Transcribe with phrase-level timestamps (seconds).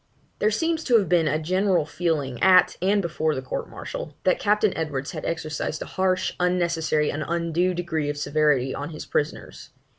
[0.39, 4.39] There seems to have been a general feeling at and before the court martial, that
[4.39, 9.69] Captain Edwards had exercised a harsh, unnecessary, and undue degree of severity on his prisoners.